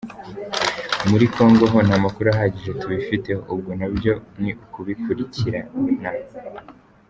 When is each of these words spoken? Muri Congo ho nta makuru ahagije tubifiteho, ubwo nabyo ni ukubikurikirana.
Muri 1.09 1.25
Congo 1.35 1.63
ho 1.71 1.79
nta 1.87 1.97
makuru 2.05 2.27
ahagije 2.31 2.71
tubifiteho, 2.81 3.41
ubwo 3.53 3.71
nabyo 3.79 4.13
ni 4.41 4.51
ukubikurikirana. 4.63 5.71